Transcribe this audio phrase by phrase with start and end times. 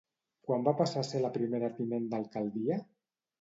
[0.45, 2.81] Quan va passar a ser la primera tinent d'alcaldia?